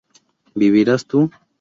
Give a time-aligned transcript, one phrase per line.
[0.55, 1.29] ¿vivirás tú?